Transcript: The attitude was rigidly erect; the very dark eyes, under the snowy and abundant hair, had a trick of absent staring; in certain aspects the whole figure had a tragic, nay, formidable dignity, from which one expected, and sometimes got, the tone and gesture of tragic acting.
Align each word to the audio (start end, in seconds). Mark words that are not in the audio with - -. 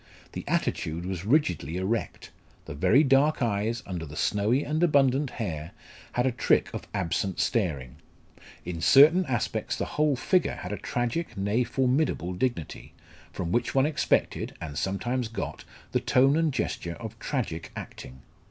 The 0.31 0.43
attitude 0.47 1.05
was 1.05 1.25
rigidly 1.25 1.77
erect; 1.77 2.31
the 2.65 2.73
very 2.73 3.03
dark 3.03 3.39
eyes, 3.43 3.83
under 3.85 4.03
the 4.03 4.15
snowy 4.15 4.63
and 4.63 4.81
abundant 4.81 5.29
hair, 5.29 5.73
had 6.13 6.25
a 6.25 6.31
trick 6.31 6.73
of 6.73 6.87
absent 6.91 7.39
staring; 7.39 7.97
in 8.65 8.81
certain 8.81 9.27
aspects 9.27 9.75
the 9.75 9.85
whole 9.85 10.15
figure 10.15 10.55
had 10.55 10.71
a 10.71 10.77
tragic, 10.77 11.37
nay, 11.37 11.63
formidable 11.63 12.33
dignity, 12.33 12.93
from 13.31 13.51
which 13.51 13.75
one 13.75 13.85
expected, 13.85 14.55
and 14.59 14.75
sometimes 14.75 15.27
got, 15.27 15.65
the 15.91 15.99
tone 15.99 16.35
and 16.35 16.51
gesture 16.51 16.95
of 16.95 17.19
tragic 17.19 17.71
acting. 17.75 18.23